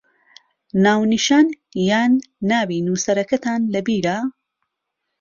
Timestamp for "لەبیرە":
3.73-4.17